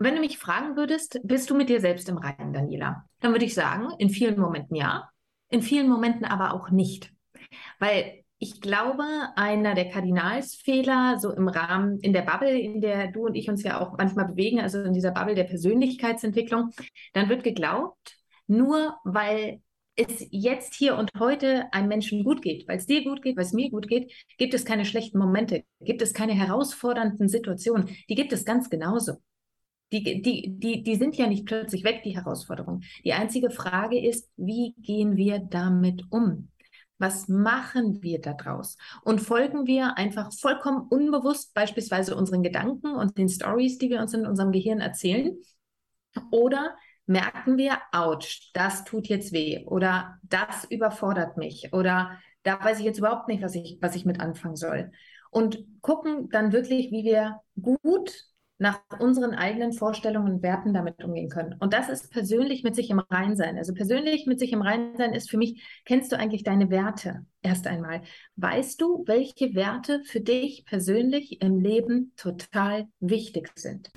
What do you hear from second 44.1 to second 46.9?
in unserem Gehirn erzählen? Oder